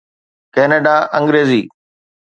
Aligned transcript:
Canada 0.53 0.95
Angrezi 1.17 1.61